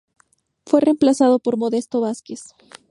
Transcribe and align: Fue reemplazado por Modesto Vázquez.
Fue 0.65 0.81
reemplazado 0.81 1.37
por 1.37 1.57
Modesto 1.57 2.01
Vázquez. 2.01 2.55